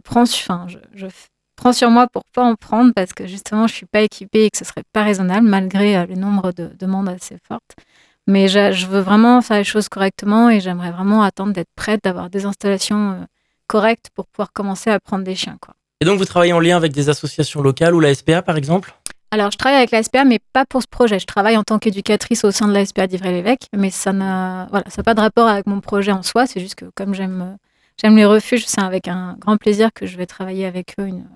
prends, 0.00 0.24
sur 0.26 1.90
moi 1.90 2.08
pour 2.08 2.24
pas 2.34 2.42
en 2.42 2.56
prendre 2.56 2.92
parce 2.94 3.12
que 3.12 3.28
justement, 3.28 3.68
je 3.68 3.74
suis 3.74 3.86
pas 3.86 4.00
équipée 4.00 4.46
et 4.46 4.50
que 4.50 4.58
ce 4.58 4.64
serait 4.64 4.84
pas 4.92 5.04
raisonnable 5.04 5.46
malgré 5.46 6.04
le 6.04 6.16
nombre 6.16 6.52
de 6.52 6.72
demandes 6.76 7.08
assez 7.08 7.36
fortes. 7.46 7.76
Mais 8.26 8.48
je, 8.48 8.86
veux 8.86 9.00
vraiment 9.00 9.40
faire 9.40 9.58
les 9.58 9.64
choses 9.64 9.88
correctement 9.88 10.50
et 10.50 10.60
j'aimerais 10.60 10.90
vraiment 10.90 11.22
attendre 11.22 11.52
d'être 11.52 11.70
prête, 11.76 12.02
d'avoir 12.02 12.28
des 12.28 12.44
installations 12.44 13.12
euh, 13.12 13.24
correctes 13.68 14.10
pour 14.14 14.26
pouvoir 14.26 14.52
commencer 14.52 14.90
à 14.90 14.98
prendre 14.98 15.24
des 15.24 15.36
chiens. 15.36 15.58
Quoi. 15.60 15.74
Et 16.00 16.04
donc, 16.04 16.18
vous 16.18 16.24
travaillez 16.24 16.52
en 16.52 16.60
lien 16.60 16.76
avec 16.76 16.92
des 16.92 17.08
associations 17.08 17.62
locales 17.62 17.94
ou 17.94 18.00
la 18.00 18.14
SPA, 18.14 18.42
par 18.42 18.56
exemple? 18.56 18.94
Alors, 19.30 19.50
je 19.50 19.58
travaille 19.58 19.78
avec 19.78 19.90
la 19.90 20.02
SPA, 20.02 20.24
mais 20.24 20.38
pas 20.52 20.64
pour 20.64 20.82
ce 20.82 20.86
projet. 20.88 21.18
Je 21.18 21.26
travaille 21.26 21.56
en 21.56 21.62
tant 21.62 21.78
qu'éducatrice 21.78 22.44
au 22.44 22.50
sein 22.50 22.68
de 22.68 22.72
la 22.72 22.84
SPA 22.84 23.06
d'Ivry-l'Évêque, 23.06 23.66
mais 23.76 23.90
ça 23.90 24.12
n'a 24.12 24.66
voilà, 24.70 24.84
ça 24.88 25.02
pas 25.02 25.14
de 25.14 25.20
rapport 25.20 25.48
avec 25.48 25.66
mon 25.66 25.80
projet 25.80 26.12
en 26.12 26.22
soi. 26.22 26.46
C'est 26.46 26.60
juste 26.60 26.76
que 26.76 26.86
comme 26.94 27.14
j'aime 27.14 27.56
j'aime 28.00 28.16
les 28.16 28.24
refuges, 28.24 28.66
c'est 28.66 28.80
avec 28.80 29.08
un 29.08 29.36
grand 29.38 29.56
plaisir 29.56 29.90
que 29.92 30.06
je 30.06 30.16
vais 30.16 30.26
travailler 30.26 30.66
avec 30.66 30.94
eux 31.00 31.06
une, 31.06 31.26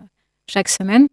chaque 0.49 0.69
semaine. 0.69 1.09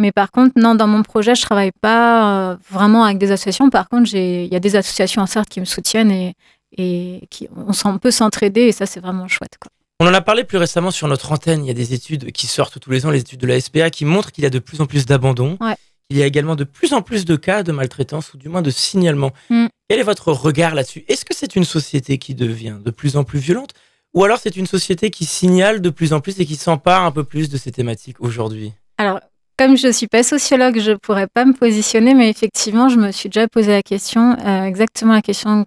Mais 0.00 0.12
par 0.12 0.30
contre, 0.30 0.52
non, 0.56 0.74
dans 0.74 0.86
mon 0.86 1.02
projet, 1.02 1.34
je 1.34 1.42
travaille 1.42 1.72
pas 1.78 2.52
euh, 2.52 2.56
vraiment 2.70 3.04
avec 3.04 3.18
des 3.18 3.32
associations. 3.32 3.68
Par 3.68 3.88
contre, 3.88 4.14
il 4.14 4.46
y 4.46 4.56
a 4.56 4.60
des 4.60 4.74
associations 4.74 5.26
certes 5.26 5.50
qui 5.50 5.60
me 5.60 5.66
soutiennent 5.66 6.10
et, 6.10 6.34
et 6.78 7.20
qui, 7.28 7.48
on, 7.54 7.98
peut 7.98 8.10
s'entraider 8.10 8.62
et 8.62 8.72
ça, 8.72 8.86
c'est 8.86 9.00
vraiment 9.00 9.28
chouette. 9.28 9.58
Quoi. 9.60 9.70
On 10.00 10.06
en 10.06 10.14
a 10.14 10.22
parlé 10.22 10.44
plus 10.44 10.56
récemment 10.56 10.90
sur 10.90 11.06
notre 11.06 11.30
antenne. 11.32 11.64
Il 11.64 11.68
y 11.68 11.70
a 11.70 11.74
des 11.74 11.92
études 11.92 12.32
qui 12.32 12.46
sortent 12.46 12.80
tous 12.80 12.90
les 12.90 13.04
ans, 13.04 13.10
les 13.10 13.20
études 13.20 13.40
de 13.40 13.46
la 13.46 13.60
SPA, 13.60 13.90
qui 13.90 14.06
montrent 14.06 14.32
qu'il 14.32 14.42
y 14.42 14.46
a 14.46 14.50
de 14.50 14.58
plus 14.58 14.80
en 14.80 14.86
plus 14.86 15.04
d'abandon. 15.04 15.58
Il 16.08 16.16
y 16.16 16.22
a 16.22 16.26
également 16.26 16.56
de 16.56 16.64
plus 16.64 16.94
en 16.94 17.02
plus 17.02 17.26
de 17.26 17.36
cas 17.36 17.62
de 17.62 17.70
maltraitance 17.70 18.32
ou 18.32 18.38
du 18.38 18.48
moins 18.48 18.62
de 18.62 18.70
signalement. 18.70 19.32
Mm. 19.50 19.66
Quel 19.90 20.00
est 20.00 20.04
votre 20.04 20.32
regard 20.32 20.74
là-dessus? 20.74 21.04
Est-ce 21.08 21.26
que 21.26 21.34
c'est 21.36 21.56
une 21.56 21.64
société 21.64 22.16
qui 22.16 22.34
devient 22.34 22.78
de 22.82 22.90
plus 22.90 23.18
en 23.18 23.24
plus 23.24 23.38
violente? 23.38 23.74
Ou 24.14 24.24
alors 24.24 24.38
c'est 24.38 24.56
une 24.56 24.66
société 24.66 25.10
qui 25.10 25.26
signale 25.26 25.82
de 25.82 25.90
plus 25.90 26.14
en 26.14 26.20
plus 26.20 26.40
et 26.40 26.46
qui 26.46 26.56
s'empare 26.56 27.04
un 27.04 27.12
peu 27.12 27.22
plus 27.22 27.50
de 27.50 27.58
ces 27.58 27.70
thématiques 27.70 28.16
aujourd'hui? 28.20 28.72
Comme 29.60 29.76
je 29.76 29.88
ne 29.88 29.92
suis 29.92 30.06
pas 30.06 30.22
sociologue, 30.22 30.80
je 30.80 30.92
ne 30.92 30.96
pourrais 30.96 31.26
pas 31.26 31.44
me 31.44 31.52
positionner, 31.52 32.14
mais 32.14 32.30
effectivement, 32.30 32.88
je 32.88 32.96
me 32.96 33.12
suis 33.12 33.28
déjà 33.28 33.46
posé 33.46 33.72
la 33.72 33.82
question, 33.82 34.34
euh, 34.46 34.64
exactement 34.64 35.12
la 35.12 35.20
question 35.20 35.66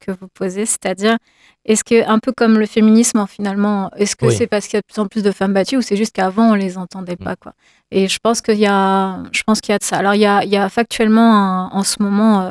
que 0.00 0.10
vous 0.10 0.26
posez, 0.34 0.66
c'est-à-dire, 0.66 1.18
est-ce 1.64 1.84
que, 1.84 2.04
un 2.08 2.18
peu 2.18 2.32
comme 2.36 2.58
le 2.58 2.66
féminisme, 2.66 3.24
finalement, 3.28 3.92
est-ce 3.96 4.16
que 4.16 4.28
c'est 4.30 4.48
parce 4.48 4.66
qu'il 4.66 4.76
y 4.76 4.78
a 4.78 4.80
de 4.80 4.86
plus 4.92 5.00
en 5.00 5.06
plus 5.06 5.22
de 5.22 5.30
femmes 5.30 5.52
battues 5.52 5.76
ou 5.76 5.82
c'est 5.82 5.94
juste 5.94 6.16
qu'avant, 6.16 6.50
on 6.50 6.56
ne 6.56 6.58
les 6.58 6.78
entendait 6.78 7.14
pas, 7.14 7.36
quoi? 7.36 7.52
Et 7.92 8.08
je 8.08 8.18
pense 8.20 8.40
qu'il 8.40 8.58
y 8.58 8.66
a, 8.66 9.22
je 9.30 9.44
pense 9.44 9.60
qu'il 9.60 9.70
y 9.72 9.76
a 9.76 9.78
de 9.78 9.84
ça. 9.84 9.98
Alors, 9.98 10.14
il 10.14 10.20
y 10.20 10.26
a, 10.26 10.42
il 10.42 10.50
y 10.50 10.56
a 10.56 10.68
factuellement, 10.68 11.68
en 11.72 11.84
ce 11.84 12.02
moment, 12.02 12.40
euh, 12.40 12.50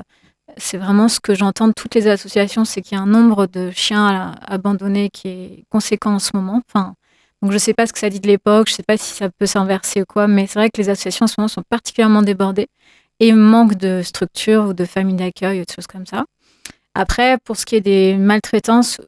c'est 0.56 0.78
vraiment 0.78 1.10
ce 1.10 1.20
que 1.20 1.36
j'entends 1.36 1.68
de 1.68 1.74
toutes 1.76 1.96
les 1.96 2.08
associations, 2.08 2.64
c'est 2.64 2.82
qu'il 2.82 2.98
y 2.98 3.00
a 3.02 3.04
un 3.04 3.08
nombre 3.08 3.48
de 3.48 3.72
chiens 3.72 4.36
abandonnés 4.48 5.10
qui 5.12 5.28
est 5.28 5.64
conséquent 5.70 6.14
en 6.14 6.20
ce 6.20 6.32
moment. 6.34 6.62
Enfin, 6.74 6.94
donc 7.42 7.52
je 7.52 7.56
ne 7.56 7.60
sais 7.60 7.74
pas 7.74 7.86
ce 7.86 7.94
que 7.94 8.00
ça 8.00 8.10
dit 8.10 8.20
de 8.20 8.28
l'époque, 8.28 8.68
je 8.68 8.74
ne 8.74 8.78
sais 8.78 8.84
pas 8.84 8.98
si 8.98 9.14
ça 9.14 9.30
peut 9.30 9.46
s'inverser 9.46 10.02
ou 10.02 10.06
quoi, 10.06 10.28
mais 10.28 10.48
c'est 10.48 10.60
vrai 10.60 10.70
que 10.70 10.82
les 10.82 10.90
associations 10.90 11.26
en 11.26 11.28
ce 11.28 11.36
moment 11.38 11.48
sont 11.48 11.64
particulièrement 11.70 12.22
débordées 12.22 12.68
et 13.20 13.32
manquent 13.34 13.78
de 13.78 14.02
structure 14.04 14.66
ou 14.66 14.74
de 14.74 14.86
familles 14.86 15.16
d'accueil 15.16 15.62
ou 15.62 15.64
de 15.66 15.72
choses 15.74 15.88
comme 15.88 16.06
ça. 16.06 16.26
Après, 16.96 17.38
pour 17.44 17.58
ce 17.58 17.66
qui 17.66 17.76
est 17.76 17.82
des 17.82 18.18
maltraitances, 18.18 19.00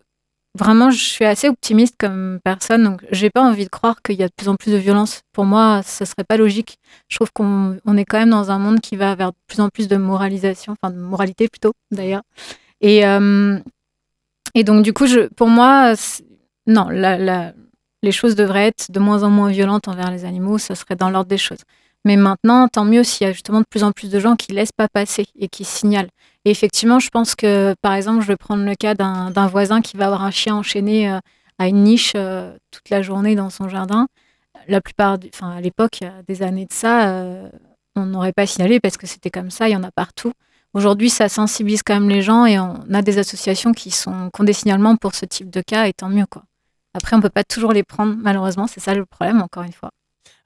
vraiment, 0.55 0.91
je 0.91 1.03
suis 1.03 1.25
assez 1.25 1.47
optimiste 1.47 1.95
comme 1.97 2.39
personne, 2.43 2.83
donc 2.83 3.03
j'ai 3.11 3.29
pas 3.29 3.41
envie 3.41 3.65
de 3.65 3.69
croire 3.69 4.01
qu'il 4.03 4.15
y 4.15 4.23
a 4.23 4.27
de 4.27 4.33
plus 4.35 4.47
en 4.47 4.55
plus 4.55 4.71
de 4.71 4.77
violence. 4.77 5.21
Pour 5.31 5.45
moi, 5.45 5.81
ce 5.83 6.05
serait 6.05 6.23
pas 6.23 6.37
logique. 6.37 6.77
Je 7.07 7.15
trouve 7.17 7.31
qu'on 7.33 7.97
est 7.97 8.05
quand 8.05 8.19
même 8.19 8.29
dans 8.29 8.51
un 8.51 8.59
monde 8.59 8.79
qui 8.79 8.95
va 8.95 9.15
vers 9.15 9.31
de 9.31 9.37
plus 9.47 9.59
en 9.59 9.69
plus 9.69 9.87
de 9.87 9.97
moralisation, 9.97 10.75
enfin 10.79 10.93
de 10.93 10.99
moralité 10.99 11.47
plutôt 11.47 11.73
d'ailleurs. 11.91 12.21
Et, 12.81 13.05
euh, 13.05 13.59
et 14.55 14.63
donc 14.63 14.83
du 14.83 14.93
coup, 14.93 15.05
pour 15.35 15.47
moi, 15.47 15.93
non, 16.67 16.89
la, 16.89 17.53
les 18.01 18.11
choses 18.11 18.35
devraient 18.35 18.67
être 18.67 18.91
de 18.91 18.99
moins 18.99 19.23
en 19.23 19.29
moins 19.29 19.49
violentes 19.49 19.87
envers 19.87 20.11
les 20.11 20.25
animaux, 20.25 20.57
ça 20.57 20.75
serait 20.75 20.95
dans 20.95 21.09
l'ordre 21.09 21.29
des 21.29 21.37
choses. 21.37 21.63
Mais 22.05 22.15
maintenant, 22.15 22.67
tant 22.67 22.85
mieux 22.85 23.03
s'il 23.03 23.27
y 23.27 23.29
a 23.29 23.33
justement 23.33 23.59
de 23.59 23.65
plus 23.69 23.83
en 23.83 23.91
plus 23.91 24.09
de 24.09 24.19
gens 24.19 24.35
qui 24.35 24.53
laissent 24.53 24.71
pas 24.71 24.87
passer 24.87 25.25
et 25.37 25.49
qui 25.49 25.65
signalent. 25.65 26.09
Et 26.45 26.51
effectivement, 26.51 26.99
je 26.99 27.09
pense 27.09 27.35
que, 27.35 27.75
par 27.81 27.93
exemple, 27.93 28.21
je 28.21 28.27
vais 28.27 28.37
prendre 28.37 28.63
le 28.63 28.75
cas 28.75 28.95
d'un 28.95 29.47
voisin 29.47 29.81
qui 29.81 29.97
va 29.97 30.05
avoir 30.05 30.23
un 30.23 30.31
chien 30.31 30.55
enchaîné 30.55 31.11
euh, 31.11 31.19
à 31.57 31.67
une 31.67 31.83
niche 31.83 32.13
euh, 32.15 32.55
toute 32.71 32.89
la 32.89 33.01
journée 33.01 33.35
dans 33.35 33.49
son 33.49 33.67
jardin. 33.67 34.07
La 34.67 34.79
plupart, 34.79 35.17
enfin, 35.33 35.51
à 35.51 35.61
l'époque, 35.61 35.99
des 36.27 36.41
années 36.41 36.65
de 36.65 36.73
ça, 36.73 37.09
euh, 37.09 37.49
on 37.95 38.05
n'aurait 38.05 38.33
pas 38.33 38.47
signalé 38.47 38.79
parce 38.79 38.97
que 38.97 39.07
c'était 39.07 39.29
comme 39.29 39.51
ça, 39.51 39.67
il 39.67 39.73
y 39.73 39.75
en 39.75 39.83
a 39.83 39.91
partout. 39.91 40.31
Aujourd'hui, 40.73 41.09
ça 41.09 41.27
sensibilise 41.27 41.81
quand 41.83 41.95
même 41.95 42.09
les 42.09 42.21
gens 42.21 42.45
et 42.45 42.59
on 42.59 42.81
a 42.93 43.01
des 43.01 43.17
associations 43.17 43.73
qui, 43.73 43.91
sont, 43.91 44.29
qui 44.33 44.41
ont 44.41 44.43
des 44.43 44.53
signalements 44.53 44.95
pour 44.95 45.15
ce 45.15 45.25
type 45.25 45.49
de 45.49 45.61
cas 45.61 45.87
et 45.87 45.93
tant 45.93 46.09
mieux, 46.09 46.27
quoi. 46.27 46.43
Après, 46.93 47.15
on 47.15 47.21
peut 47.21 47.29
pas 47.29 47.43
toujours 47.43 47.73
les 47.73 47.83
prendre, 47.83 48.15
malheureusement, 48.17 48.67
c'est 48.67 48.79
ça 48.79 48.93
le 48.93 49.05
problème, 49.05 49.41
encore 49.41 49.63
une 49.63 49.73
fois. 49.73 49.91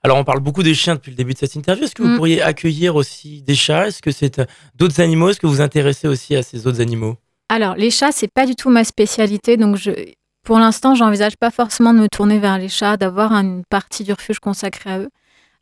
Alors, 0.02 0.18
on 0.18 0.24
parle 0.24 0.40
beaucoup 0.40 0.62
des 0.62 0.74
chiens 0.74 0.96
depuis 0.96 1.10
le 1.10 1.16
début 1.16 1.32
de 1.32 1.38
cette 1.38 1.54
interview. 1.54 1.84
Est-ce 1.84 1.94
que 1.94 2.02
vous 2.02 2.10
mm. 2.10 2.16
pourriez 2.16 2.42
accueillir 2.42 2.94
aussi 2.94 3.42
des 3.42 3.54
chats? 3.54 3.88
Est-ce 3.88 4.02
que 4.02 4.10
c'est 4.10 4.38
euh, 4.38 4.44
d'autres 4.74 5.00
animaux? 5.00 5.30
Est-ce 5.30 5.40
que 5.40 5.46
vous 5.46 5.54
vous 5.54 5.60
intéressez 5.62 6.08
aussi 6.08 6.36
à 6.36 6.42
ces 6.42 6.66
autres 6.66 6.82
animaux? 6.82 7.16
Alors, 7.48 7.74
les 7.74 7.90
chats, 7.90 8.12
c'est 8.12 8.30
pas 8.32 8.44
du 8.44 8.54
tout 8.54 8.68
ma 8.68 8.84
spécialité. 8.84 9.56
Donc, 9.56 9.76
je, 9.76 9.90
pour 10.42 10.58
l'instant, 10.58 10.94
j'envisage 10.94 11.38
pas 11.38 11.50
forcément 11.50 11.94
de 11.94 12.00
me 12.00 12.08
tourner 12.08 12.38
vers 12.38 12.58
les 12.58 12.68
chats, 12.68 12.98
d'avoir 12.98 13.32
une 13.32 13.64
partie 13.64 14.04
du 14.04 14.12
refuge 14.12 14.40
consacrée 14.40 14.90
à 14.90 14.98
eux. 14.98 15.08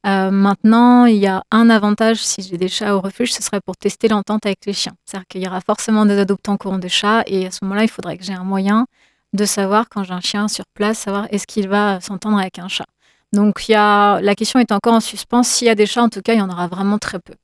Euh, 0.04 0.32
maintenant, 0.32 1.06
il 1.06 1.18
y 1.18 1.28
a 1.28 1.44
un 1.52 1.70
avantage 1.70 2.16
si 2.16 2.42
j'ai 2.42 2.56
des 2.56 2.66
chats 2.66 2.96
au 2.96 3.00
refuge, 3.00 3.32
ce 3.32 3.40
serait 3.42 3.60
pour 3.60 3.76
tester 3.76 4.08
l'entente 4.08 4.44
avec 4.44 4.66
les 4.66 4.72
chiens. 4.72 4.94
C'est-à-dire 5.04 5.26
qu'il 5.28 5.42
y 5.42 5.46
aura 5.46 5.60
forcément 5.60 6.04
des 6.04 6.18
adoptants 6.18 6.56
qui 6.56 6.66
auront 6.66 6.78
des 6.78 6.88
chats 6.88 7.22
et 7.26 7.46
à 7.46 7.52
ce 7.52 7.58
moment-là, 7.62 7.84
il 7.84 7.88
faudrait 7.88 8.18
que 8.18 8.24
j'ai 8.24 8.32
un 8.32 8.42
moyen 8.42 8.86
de 9.32 9.44
savoir 9.44 9.88
quand 9.88 10.04
j'ai 10.04 10.12
un 10.12 10.20
chien 10.20 10.48
sur 10.48 10.64
place, 10.74 10.98
savoir 10.98 11.26
est-ce 11.30 11.46
qu'il 11.46 11.68
va 11.68 12.00
s'entendre 12.00 12.38
avec 12.38 12.58
un 12.58 12.68
chat. 12.68 12.86
Donc 13.32 13.68
la 13.68 14.34
question 14.36 14.60
est 14.60 14.72
encore 14.72 14.94
en 14.94 15.00
suspens. 15.00 15.42
S'il 15.42 15.66
y 15.66 15.70
a 15.70 15.74
des 15.74 15.86
chats, 15.86 16.02
en 16.02 16.08
tout 16.08 16.20
cas, 16.20 16.34
il 16.34 16.38
y 16.38 16.42
en 16.42 16.50
aura 16.50 16.68
vraiment 16.68 16.98
très 16.98 17.18
peu. 17.18 17.34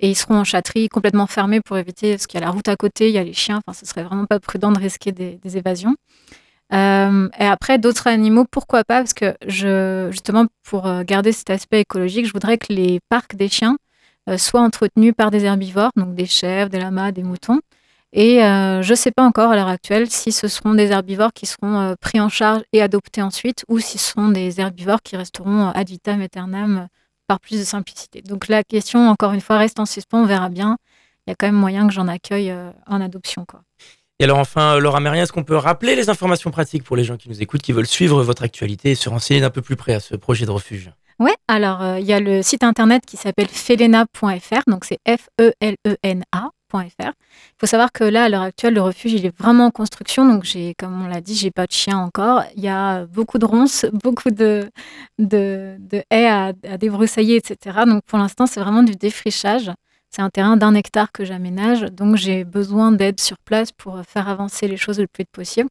Et 0.00 0.10
ils 0.10 0.14
seront 0.14 0.36
en 0.36 0.44
chatterie 0.44 0.88
complètement 0.88 1.26
fermés 1.26 1.60
pour 1.60 1.78
éviter, 1.78 2.12
parce 2.12 2.26
qu'il 2.26 2.40
y 2.40 2.42
a 2.42 2.46
la 2.46 2.52
route 2.52 2.68
à 2.68 2.76
côté, 2.76 3.08
il 3.08 3.14
y 3.14 3.18
a 3.18 3.24
les 3.24 3.32
chiens, 3.32 3.60
enfin 3.64 3.72
ce 3.72 3.86
serait 3.86 4.02
vraiment 4.02 4.26
pas 4.26 4.40
prudent 4.40 4.72
de 4.72 4.78
risquer 4.78 5.12
des, 5.12 5.56
évasions. 5.56 5.94
Euh, 6.72 7.28
et 7.38 7.44
après, 7.44 7.78
d'autres 7.78 8.08
animaux, 8.08 8.44
pourquoi 8.50 8.82
pas? 8.82 8.98
Parce 8.98 9.14
que 9.14 9.36
justement, 9.46 10.46
pour 10.64 10.86
euh, 10.86 11.04
garder 11.04 11.30
cet 11.30 11.50
aspect 11.50 11.80
écologique, 11.80 12.26
je 12.26 12.32
voudrais 12.32 12.58
que 12.58 12.72
les 12.72 12.98
parcs 13.10 13.36
des 13.36 13.48
chiens 13.48 13.76
euh, 14.28 14.38
soient 14.38 14.62
entretenus 14.62 15.14
par 15.16 15.30
des 15.30 15.44
herbivores, 15.44 15.90
donc 15.96 16.14
des 16.14 16.26
chèvres, 16.26 16.70
des 16.70 16.80
lamas, 16.80 17.12
des 17.12 17.22
moutons. 17.22 17.60
Et 18.12 18.40
je 18.40 18.90
ne 18.90 18.94
sais 18.94 19.10
pas 19.10 19.22
encore 19.22 19.52
à 19.52 19.56
l'heure 19.56 19.68
actuelle 19.68 20.10
si 20.10 20.32
ce 20.32 20.48
seront 20.48 20.74
des 20.74 20.90
herbivores 20.90 21.32
qui 21.32 21.46
seront 21.46 21.94
pris 22.00 22.20
en 22.20 22.28
charge 22.28 22.62
et 22.72 22.82
adoptés 22.82 23.22
ensuite, 23.22 23.64
ou 23.68 23.78
si 23.78 23.98
ce 23.98 24.10
seront 24.10 24.28
des 24.28 24.60
herbivores 24.60 25.02
qui 25.02 25.16
resteront 25.16 25.68
ad 25.68 25.88
vitam 25.88 26.20
aeternam 26.20 26.88
par 27.26 27.40
plus 27.40 27.58
de 27.58 27.64
simplicité. 27.64 28.20
Donc 28.20 28.48
la 28.48 28.64
question, 28.64 29.08
encore 29.08 29.32
une 29.32 29.40
fois, 29.40 29.56
reste 29.56 29.80
en 29.80 29.86
suspens, 29.86 30.22
on 30.22 30.26
verra 30.26 30.50
bien. 30.50 30.76
Il 31.26 31.30
y 31.30 31.32
a 31.32 31.36
quand 31.36 31.46
même 31.46 31.54
moyen 31.54 31.86
que 31.86 31.94
j'en 31.94 32.08
accueille 32.08 32.54
en 32.86 33.00
adoption. 33.00 33.46
Quoi. 33.46 33.62
Et 34.22 34.24
alors 34.24 34.38
enfin, 34.38 34.78
Laura 34.78 35.00
Mérien, 35.00 35.24
est-ce 35.24 35.32
qu'on 35.32 35.42
peut 35.42 35.56
rappeler 35.56 35.96
les 35.96 36.08
informations 36.08 36.52
pratiques 36.52 36.84
pour 36.84 36.94
les 36.94 37.02
gens 37.02 37.16
qui 37.16 37.28
nous 37.28 37.42
écoutent, 37.42 37.62
qui 37.62 37.72
veulent 37.72 37.88
suivre 37.88 38.22
votre 38.22 38.44
actualité 38.44 38.92
et 38.92 38.94
se 38.94 39.08
renseigner 39.08 39.40
d'un 39.40 39.50
peu 39.50 39.62
plus 39.62 39.74
près 39.74 39.94
à 39.94 40.00
ce 40.00 40.14
projet 40.14 40.46
de 40.46 40.52
refuge? 40.52 40.92
Oui, 41.18 41.32
alors 41.48 41.82
euh, 41.82 41.98
il 41.98 42.06
y 42.06 42.12
a 42.12 42.20
le 42.20 42.40
site 42.40 42.62
internet 42.62 43.04
qui 43.04 43.16
s'appelle 43.16 43.48
felena.fr, 43.48 44.62
donc 44.68 44.84
c'est 44.84 45.00
F-E-L-E-N-A. 45.08 46.50
Il 46.80 47.12
faut 47.58 47.66
savoir 47.66 47.92
que 47.92 48.04
là, 48.04 48.24
à 48.24 48.28
l'heure 48.28 48.42
actuelle, 48.42 48.74
le 48.74 48.82
refuge, 48.82 49.12
il 49.12 49.26
est 49.26 49.36
vraiment 49.36 49.66
en 49.66 49.70
construction. 49.70 50.26
Donc, 50.26 50.44
j'ai, 50.44 50.74
comme 50.78 51.02
on 51.02 51.08
l'a 51.08 51.20
dit, 51.20 51.34
j'ai 51.34 51.50
pas 51.50 51.66
de 51.66 51.72
chien 51.72 51.98
encore. 51.98 52.44
Il 52.56 52.62
y 52.62 52.68
a 52.68 53.04
beaucoup 53.06 53.38
de 53.38 53.44
ronces, 53.44 53.86
beaucoup 53.92 54.30
de, 54.30 54.70
haies 55.18 56.26
à, 56.26 56.52
à, 56.68 56.78
débroussailler, 56.78 57.36
etc. 57.36 57.80
Donc, 57.86 58.02
pour 58.04 58.18
l'instant, 58.18 58.46
c'est 58.46 58.60
vraiment 58.60 58.82
du 58.82 58.94
défrichage. 58.94 59.70
C'est 60.14 60.22
un 60.22 60.28
terrain 60.28 60.58
d'un 60.58 60.74
hectare 60.74 61.10
que 61.10 61.24
j'aménage, 61.24 61.80
donc 61.82 62.16
j'ai 62.16 62.44
besoin 62.44 62.92
d'aide 62.92 63.18
sur 63.18 63.38
place 63.38 63.72
pour 63.72 63.96
euh, 63.96 64.02
faire 64.02 64.28
avancer 64.28 64.68
les 64.68 64.76
choses 64.76 65.00
le 65.00 65.06
plus 65.06 65.22
vite 65.22 65.30
possible, 65.32 65.70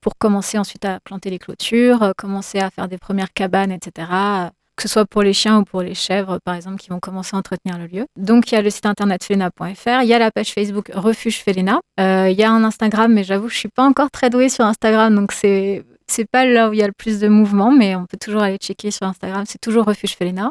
pour 0.00 0.16
commencer 0.16 0.58
ensuite 0.58 0.84
à 0.84 1.00
planter 1.00 1.28
les 1.28 1.40
clôtures, 1.40 2.00
euh, 2.04 2.12
commencer 2.16 2.60
à 2.60 2.70
faire 2.70 2.86
des 2.86 2.98
premières 2.98 3.32
cabanes, 3.32 3.72
etc. 3.72 4.50
Que 4.80 4.88
ce 4.88 4.94
soit 4.94 5.04
pour 5.04 5.22
les 5.22 5.34
chiens 5.34 5.58
ou 5.58 5.64
pour 5.64 5.82
les 5.82 5.94
chèvres, 5.94 6.38
par 6.42 6.54
exemple, 6.54 6.78
qui 6.78 6.88
vont 6.88 7.00
commencer 7.00 7.36
à 7.36 7.38
entretenir 7.38 7.76
le 7.76 7.86
lieu. 7.86 8.06
Donc 8.16 8.50
il 8.50 8.54
y 8.54 8.58
a 8.58 8.62
le 8.62 8.70
site 8.70 8.86
internet 8.86 9.22
felena.fr, 9.22 10.00
il 10.02 10.08
y 10.08 10.14
a 10.14 10.18
la 10.18 10.30
page 10.30 10.54
Facebook 10.54 10.90
Refuge 10.94 11.42
Felena, 11.42 11.80
euh, 12.00 12.30
il 12.30 12.38
y 12.38 12.44
a 12.44 12.50
un 12.50 12.64
Instagram, 12.64 13.12
mais 13.12 13.22
j'avoue, 13.22 13.50
je 13.50 13.58
suis 13.58 13.68
pas 13.68 13.82
encore 13.82 14.10
très 14.10 14.30
douée 14.30 14.48
sur 14.48 14.64
Instagram, 14.64 15.14
donc 15.14 15.32
c'est 15.32 15.84
c'est 16.06 16.24
pas 16.24 16.46
là 16.46 16.70
où 16.70 16.72
il 16.72 16.78
y 16.78 16.82
a 16.82 16.86
le 16.86 16.94
plus 16.96 17.20
de 17.20 17.28
mouvement, 17.28 17.70
mais 17.72 17.94
on 17.94 18.06
peut 18.06 18.16
toujours 18.18 18.40
aller 18.40 18.56
checker 18.56 18.90
sur 18.90 19.06
Instagram, 19.06 19.44
c'est 19.46 19.60
toujours 19.60 19.84
Refuge 19.84 20.16
Felena. 20.16 20.50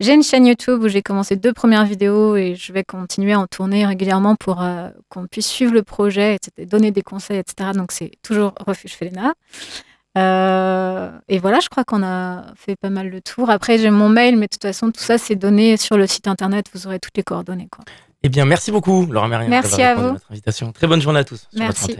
J'ai 0.00 0.12
une 0.12 0.22
chaîne 0.22 0.46
YouTube 0.46 0.82
où 0.82 0.88
j'ai 0.88 1.00
commencé 1.00 1.36
deux 1.36 1.54
premières 1.54 1.86
vidéos 1.86 2.36
et 2.36 2.54
je 2.54 2.74
vais 2.74 2.84
continuer 2.84 3.32
à 3.32 3.40
en 3.40 3.46
tourner 3.46 3.86
régulièrement 3.86 4.36
pour 4.36 4.60
euh, 4.60 4.90
qu'on 5.08 5.26
puisse 5.26 5.46
suivre 5.46 5.72
le 5.72 5.82
projet, 5.82 6.36
donner 6.58 6.90
des 6.90 7.02
conseils, 7.02 7.38
etc. 7.38 7.70
Donc 7.74 7.90
c'est 7.90 8.10
toujours 8.22 8.52
Refuge 8.66 8.92
Felena. 8.92 9.32
Euh, 10.18 11.10
et 11.28 11.38
voilà, 11.38 11.60
je 11.60 11.68
crois 11.68 11.84
qu'on 11.84 12.02
a 12.02 12.44
fait 12.54 12.76
pas 12.76 12.90
mal 12.90 13.10
de 13.10 13.18
tours. 13.18 13.50
Après, 13.50 13.78
j'ai 13.78 13.90
mon 13.90 14.08
mail, 14.08 14.36
mais 14.36 14.46
de 14.46 14.52
toute 14.52 14.62
façon, 14.62 14.90
tout 14.90 15.02
ça, 15.02 15.18
c'est 15.18 15.36
donné 15.36 15.76
sur 15.76 15.96
le 15.96 16.06
site 16.06 16.28
internet. 16.28 16.66
Vous 16.74 16.86
aurez 16.86 16.98
toutes 16.98 17.16
les 17.16 17.22
coordonnées. 17.22 17.68
Quoi. 17.70 17.84
Eh 18.22 18.28
bien, 18.28 18.44
merci 18.44 18.70
beaucoup, 18.70 19.06
Laura 19.06 19.28
Mérien. 19.28 19.48
Merci 19.48 19.82
à 19.82 19.94
vous. 19.94 20.12
Notre 20.12 20.30
invitation. 20.30 20.72
Très 20.72 20.86
bonne 20.86 21.00
journée 21.00 21.20
à 21.20 21.24
tous 21.24 21.48
merci. 21.54 21.96